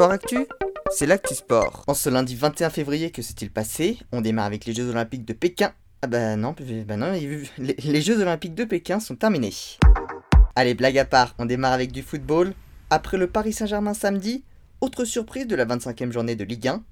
Sport 0.00 0.12
Actu, 0.12 0.46
c'est 0.90 1.04
l'actu 1.04 1.34
sport. 1.34 1.84
En 1.86 1.92
ce 1.92 2.08
lundi 2.08 2.34
21 2.34 2.70
février, 2.70 3.10
que 3.10 3.20
s'est-il 3.20 3.50
passé? 3.50 3.98
On 4.12 4.22
démarre 4.22 4.46
avec 4.46 4.64
les 4.64 4.72
Jeux 4.72 4.88
Olympiques 4.88 5.26
de 5.26 5.34
Pékin. 5.34 5.74
Ah 6.00 6.06
bah 6.06 6.36
non, 6.36 6.54
bah 6.86 6.96
non, 6.96 7.12
les, 7.58 8.00
Jeux 8.00 8.18
Olympiques 8.18 8.54
de 8.54 8.64
Pékin 8.64 8.98
sont 8.98 9.14
terminés. 9.14 9.52
Allez, 10.56 10.72
blague 10.72 10.96
à 10.96 11.04
part, 11.04 11.34
on 11.38 11.44
démarre 11.44 11.74
avec 11.74 11.92
du 11.92 12.00
football. 12.00 12.54
Après 12.88 13.18
le 13.18 13.26
Paris 13.26 13.52
Saint-Germain 13.52 13.92
samedi, 13.92 14.42
autre 14.80 15.04
surprise 15.04 15.46
de 15.46 15.54
la 15.54 15.66
25e 15.66 16.12
journée 16.12 16.34
de 16.34 16.44
Ligue 16.44 16.68
1. 16.68 16.82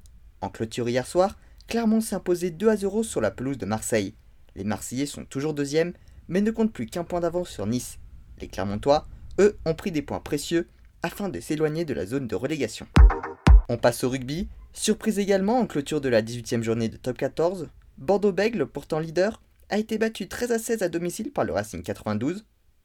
En 0.42 0.50
clôture 0.50 0.90
hier 0.90 1.06
soir, 1.06 1.38
Clermont 1.66 2.02
s'est 2.02 2.16
imposé 2.16 2.50
2 2.50 2.68
à 2.68 2.76
0 2.76 3.04
sur 3.04 3.22
la 3.22 3.30
pelouse 3.30 3.56
de 3.56 3.64
Marseille. 3.64 4.12
Les 4.54 4.64
Marseillais 4.64 5.06
sont 5.06 5.24
toujours 5.24 5.54
deuxièmes, 5.54 5.94
mais 6.28 6.42
ne 6.42 6.50
comptent 6.50 6.74
plus 6.74 6.84
qu'un 6.84 7.04
point 7.04 7.20
d'avance 7.20 7.48
sur 7.48 7.66
Nice. 7.66 7.96
Les 8.38 8.48
Clermontois, 8.48 9.08
eux, 9.40 9.56
ont 9.64 9.72
pris 9.72 9.92
des 9.92 10.02
points 10.02 10.20
précieux 10.20 10.68
afin 11.02 11.28
de 11.28 11.40
s'éloigner 11.40 11.84
de 11.84 11.94
la 11.94 12.06
zone 12.06 12.26
de 12.26 12.34
relégation. 12.34 12.86
On 13.68 13.76
passe 13.76 14.04
au 14.04 14.10
rugby. 14.10 14.48
Surprise 14.72 15.18
également 15.18 15.58
en 15.58 15.66
clôture 15.66 16.00
de 16.00 16.08
la 16.08 16.22
18e 16.22 16.62
journée 16.62 16.88
de 16.88 16.96
top 16.96 17.18
14, 17.18 17.68
Bordeaux-Bègle, 17.98 18.66
pourtant 18.66 19.00
leader, 19.00 19.42
a 19.70 19.78
été 19.78 19.98
battu 19.98 20.28
13 20.28 20.52
à 20.52 20.58
16 20.58 20.82
à 20.82 20.88
domicile 20.88 21.32
par 21.32 21.44
le 21.44 21.52
Racing 21.52 21.82
92. 21.82 22.44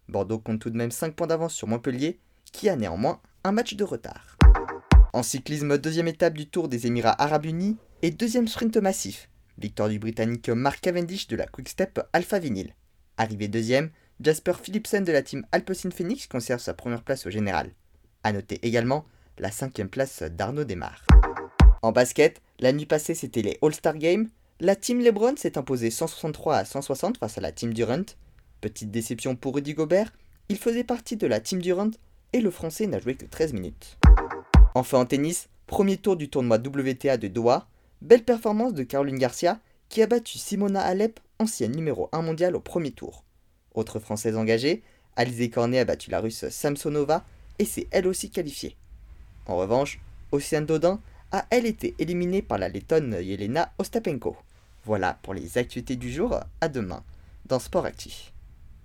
Bordeaux 0.10 0.40
compte 0.40 0.60
tout 0.60 0.70
de 0.70 0.78
même 0.78 0.92
5 0.92 1.16
points 1.16 1.28
d'avance 1.28 1.54
sur 1.54 1.68
Montpellier, 1.68 2.20
qui 2.52 2.68
a 2.68 2.76
néanmoins 2.76 3.22
un 3.44 3.52
match 3.52 3.76
de 3.76 3.84
retard. 3.84 4.38
En 5.14 5.22
cyclisme, 5.22 5.78
deuxième 5.78 6.08
étape 6.08 6.34
du 6.34 6.48
Tour 6.48 6.68
des 6.68 6.88
Émirats 6.88 7.22
Arabes 7.22 7.46
Unis 7.46 7.78
et 8.02 8.12
deuxième 8.12 8.48
sprint 8.48 8.78
massif. 8.78 9.30
Victoire 9.60 9.90
du 9.90 10.00
Britannique 10.00 10.50
Mark 10.50 10.82
Cavendish 10.82 11.28
de 11.28 11.36
la 11.36 11.46
Quickstep 11.46 12.02
Alpha 12.12 12.40
Vinyl. 12.40 12.74
Arrivé 13.18 13.48
deuxième, 13.48 13.92
Jasper 14.20 14.54
Philipsen 14.62 15.04
de 15.04 15.12
la 15.12 15.22
team 15.22 15.46
Alpecin 15.52 15.92
Phoenix 15.92 16.26
conserve 16.26 16.60
sa 16.60 16.74
première 16.74 17.04
place 17.04 17.28
au 17.28 17.30
général. 17.30 17.72
A 18.24 18.32
noter 18.32 18.60
également 18.66 19.06
la 19.38 19.52
cinquième 19.52 19.90
place 19.90 20.24
d'Arnaud 20.24 20.64
Desmar. 20.64 21.06
En 21.82 21.92
basket, 21.92 22.42
la 22.60 22.72
nuit 22.72 22.86
passée 22.86 23.16
c'était 23.16 23.42
les 23.42 23.58
All-Star 23.62 23.98
Games. 23.98 24.30
La 24.62 24.78
team 24.78 25.02
LeBron 25.02 25.36
s'est 25.36 25.58
imposée 25.58 25.92
163 25.92 26.56
à 26.56 26.66
160 26.66 27.18
face 27.18 27.38
à 27.38 27.42
la 27.42 27.52
team 27.52 27.74
Durant. 27.74 28.06
Petite 28.62 28.92
déception 28.92 29.36
pour 29.36 29.56
Rudy 29.56 29.74
Gobert, 29.74 30.14
il 30.48 30.58
faisait 30.58 30.86
partie 30.86 31.18
de 31.18 31.28
la 31.28 31.42
team 31.42 31.62
Durant 31.62 31.92
et 32.32 32.40
le 32.40 32.50
français 32.50 32.88
n'a 32.88 33.00
joué 33.00 33.16
que 33.16 33.26
13 33.26 33.52
minutes. 33.52 33.98
Enfin 34.74 35.00
en 35.00 35.06
tennis, 35.06 35.50
premier 35.68 35.98
tour 35.98 36.16
du 36.16 36.30
tournoi 36.30 36.58
WTA 36.58 37.18
de 37.18 37.28
Doha, 37.28 37.68
belle 38.02 38.24
performance 38.24 38.74
de 38.74 38.84
Caroline 38.84 39.20
Garcia 39.20 39.60
qui 39.90 40.02
a 40.02 40.08
battu 40.08 40.38
Simona 40.38 40.82
Alep, 40.82 41.20
ancienne 41.40 41.76
numéro 41.76 42.08
1 42.14 42.22
mondiale 42.22 42.56
au 42.56 42.62
premier 42.62 42.92
tour. 42.92 43.26
Autre 43.74 44.00
française 44.00 44.38
engagée, 44.38 44.82
Alizé 45.18 45.50
Cornet 45.50 45.80
a 45.80 45.86
battu 45.86 46.10
la 46.10 46.22
russe 46.22 46.48
Samsonova 46.50 47.26
et 47.60 47.66
s'est 47.66 47.88
elle 47.92 48.08
aussi 48.08 48.30
qualifiée. 48.30 48.76
En 49.46 49.58
revanche, 49.58 50.00
Océane 50.32 50.66
Dodin 50.66 51.00
a 51.32 51.46
elle 51.50 51.66
été 51.66 51.96
éliminée 52.00 52.42
par 52.42 52.58
la 52.58 52.70
lettonne 52.70 53.18
Yelena 53.22 53.72
Ostapenko. 53.78 54.36
Voilà 54.86 55.18
pour 55.22 55.34
les 55.34 55.58
actualités 55.58 55.96
du 55.96 56.12
jour, 56.12 56.40
à 56.62 56.68
demain 56.68 57.04
dans 57.46 57.60
Sport 57.60 57.86
Actif. 57.86 58.33